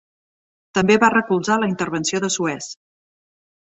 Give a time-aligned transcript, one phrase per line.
[0.77, 2.75] També va recolzar la intervenció de Suez.